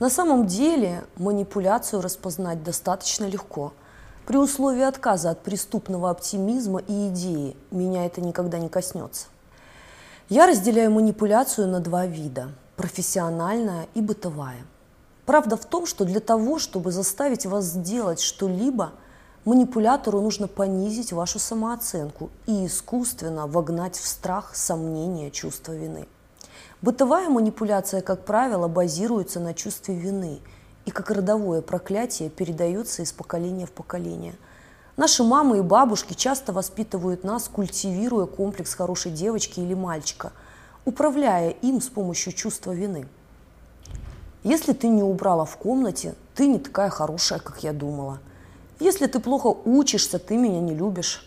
[0.00, 3.72] На самом деле манипуляцию распознать достаточно легко.
[4.26, 9.26] При условии отказа от преступного оптимизма и идеи меня это никогда не коснется.
[10.28, 14.64] Я разделяю манипуляцию на два вида– профессиональная и бытовая.
[15.26, 18.92] Правда в том, что для того, чтобы заставить вас сделать что-либо,
[19.44, 26.08] манипулятору нужно понизить вашу самооценку и искусственно вогнать в страх, сомнения, чувство вины.
[26.84, 30.40] Бытовая манипуляция, как правило, базируется на чувстве вины
[30.84, 34.34] и как родовое проклятие передается из поколения в поколение.
[34.98, 40.32] Наши мамы и бабушки часто воспитывают нас, культивируя комплекс хорошей девочки или мальчика,
[40.84, 43.08] управляя им с помощью чувства вины.
[44.42, 48.20] Если ты не убрала в комнате, ты не такая хорошая, как я думала.
[48.78, 51.26] Если ты плохо учишься, ты меня не любишь.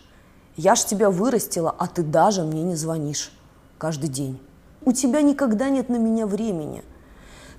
[0.54, 3.32] Я ж тебя вырастила, а ты даже мне не звонишь
[3.76, 4.38] каждый день.
[4.88, 6.82] У тебя никогда нет на меня времени.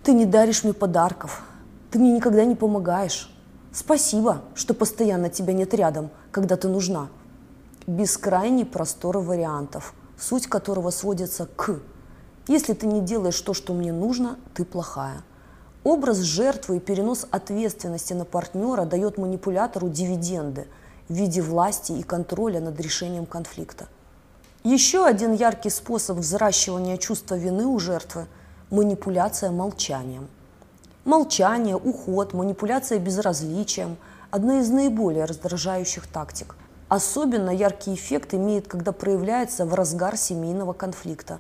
[0.02, 1.44] Ты не даришь мне подарков.
[1.92, 3.32] Ты мне никогда не помогаешь.
[3.72, 7.10] Спасибо, что постоянно тебя нет рядом, когда ты нужна.
[7.86, 11.82] Бескрайний простор вариантов, суть которого сводится к
[12.48, 15.22] «Если ты не делаешь то, что мне нужно, ты плохая».
[15.84, 20.66] Образ жертвы и перенос ответственности на партнера дает манипулятору дивиденды
[21.08, 23.88] в виде власти и контроля над решением конфликта–
[24.70, 28.28] еще один яркий способ взращивания чувства вины у жертвы–
[28.70, 30.28] манипуляция молчанием.
[31.06, 33.98] Молчание, уход, манипуляция безразличием–
[34.32, 36.56] одна из наиболее раздражающих тактик.
[36.88, 41.40] Особенно яркий эффект имеет, когда проявляется в разгар семейного конфликта.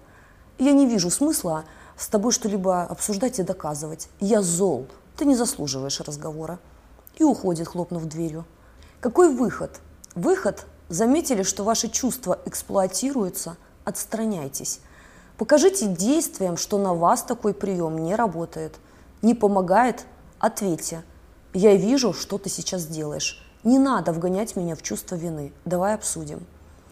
[0.57, 1.65] Я не вижу смысла
[1.97, 4.09] с тобой что-либо обсуждать и доказывать.
[4.19, 6.59] Я зол, ты не заслуживаешь разговора.
[7.17, 8.45] И уходит, хлопнув дверью.
[9.01, 9.81] Какой выход?
[10.15, 13.57] Выход Заметили, что ваши чувства эксплуатируются?
[13.85, 14.79] Отстраняйтесь.
[15.37, 18.75] Покажите действием, что на вас такой прием не работает.
[19.21, 20.05] Не помогает?
[20.39, 21.03] Ответьте.
[21.53, 23.45] Я вижу, что ты сейчас делаешь.
[23.63, 25.53] Не надо вгонять меня в чувство вины.
[25.63, 26.45] Давай обсудим.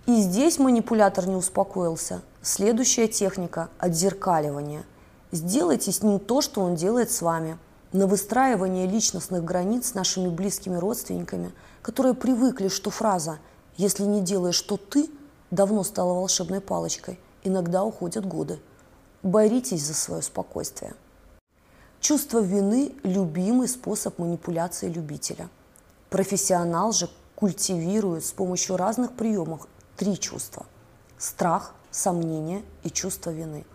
[0.05, 2.21] И здесь манипулятор не успокоился.
[2.43, 4.83] Следующая техника– отзеркаливание.
[5.31, 7.57] Сделайте с ним то, что он делает с вами.
[7.93, 11.51] На выстраивание личностных границ с нашими близкими родственниками,
[11.81, 13.39] которые привыкли, что фраза–
[13.77, 15.09] если не делаешь, что ты,
[15.51, 18.59] давно стала волшебной палочкой, иногда уходят годы.
[19.21, 20.95] Боритесь за свое спокойствие.
[21.99, 25.49] Чувство вины– любимый способ манипуляции любителя.
[26.09, 30.65] Профессионал же культивирует с помощью разных приемов три чувства–
[31.17, 33.65] страх, сомнение и чувство вины.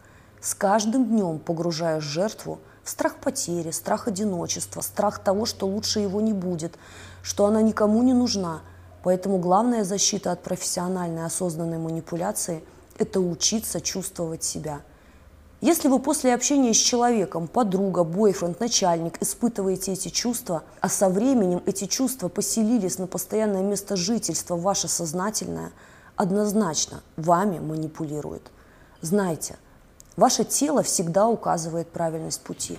[0.41, 6.21] С каждым днем погружая жертву в страх потери, страх одиночества, страх того, что лучше его
[6.21, 6.77] не будет,
[7.23, 8.63] что она никому не нужна–
[9.03, 12.63] Поэтому главная защита от профессиональной осознанной манипуляции–
[12.99, 14.81] это учиться чувствовать себя.
[15.61, 21.63] Если вы после общения с человеком, подруга, бойфренд, начальник, испытываете эти чувства, а со временем
[21.67, 25.73] эти чувства поселились на постоянное место жительства ваше сознательное,
[26.17, 28.51] однозначно вами манипулируют.
[29.03, 29.57] Знайте,
[30.17, 32.79] ваше тело всегда указывает правильность пути.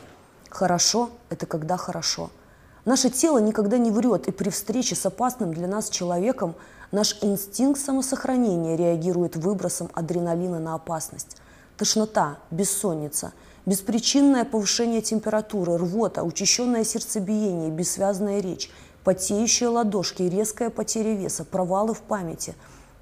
[0.50, 2.30] Хорошо– это когда хорошо–
[2.86, 6.54] Наше тело никогда не врет, и при встрече с опасным для нас человеком
[6.92, 11.38] наш инстинкт самосохранения реагирует выбросом адреналина на опасность.
[11.78, 13.32] Тошнота, бессонница,
[13.66, 18.70] беспричинное повышение температуры, рвота, учащенное сердцебиение, бессвязная речь,
[19.06, 22.54] потеющие ладошки, резкая потеря веса, провалы в памяти.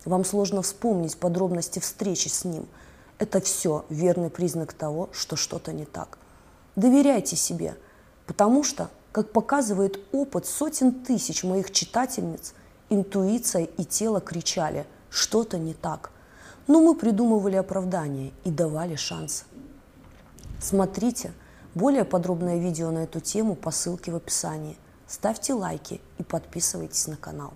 [0.06, 2.68] Вам сложно вспомнить подробности встречи с ним.
[3.18, 6.20] Это все верный признак того, что что-то не так.
[6.76, 7.76] Доверяйте себе,
[8.26, 12.54] потому что как показывает опыт сотен тысяч моих читательниц,
[12.90, 16.12] интуиция и тело кричали «что-то не так».
[16.68, 19.46] Но мы придумывали оправдания и давали шанс.
[20.60, 21.34] Смотрите
[21.74, 24.78] более подробное видео на эту тему по ссылке в описании.
[25.08, 27.54] Ставьте лайки и подписывайтесь на канал.